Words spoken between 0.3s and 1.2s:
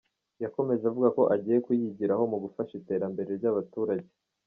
Yakomeje avuga